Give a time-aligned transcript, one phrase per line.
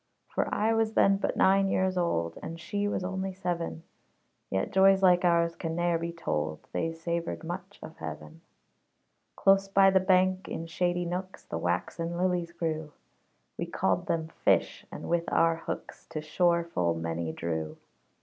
[0.29, 3.83] For I was then but nine years old, And she was only seven;
[4.49, 8.41] Yet joys like ours can ne'er be told They savored much of heaven.
[9.35, 12.93] Close by the bank, in shady nooks, The waxen lilies grew;
[13.59, 17.77] We called them fish, and with our hooks To shore full many drew.